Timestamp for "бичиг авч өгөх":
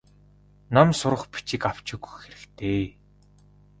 1.33-2.13